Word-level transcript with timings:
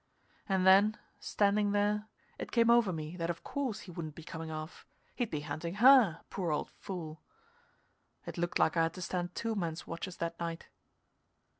And 0.49 0.65
then, 0.65 0.97
standing 1.19 1.73
there, 1.73 2.07
it 2.39 2.51
came 2.51 2.71
over 2.71 2.91
me 2.91 3.15
that 3.17 3.29
of 3.29 3.43
course 3.43 3.81
he 3.81 3.91
wouldn't 3.91 4.15
be 4.15 4.23
coming 4.23 4.49
off 4.49 4.83
he'd 5.13 5.29
be 5.29 5.41
hunting 5.41 5.75
her, 5.75 6.21
poor 6.31 6.51
old 6.51 6.71
fool. 6.71 7.21
It 8.25 8.35
looked 8.39 8.57
like 8.57 8.75
I 8.75 8.81
had 8.81 8.95
to 8.95 9.01
stand 9.03 9.35
two 9.35 9.53
men's 9.53 9.85
watches 9.85 10.17
that 10.17 10.39
night. 10.39 10.69